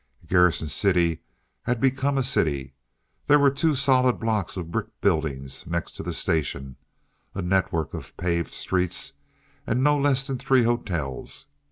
[0.27, 1.21] Garrison City
[1.61, 2.73] had become a city.
[3.27, 6.75] There were two solid blocks of brick buildings next to the station,
[7.35, 9.13] a network of paved streets,
[9.67, 11.45] and no less than three hotels.